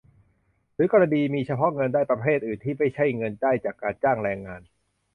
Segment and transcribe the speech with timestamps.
[0.75, 4.61] หรือกรณีมีเฉพาะเงินได้ประเภทอื่นที่ไม่ใช่เงินได้จากการจ้างแรงงาน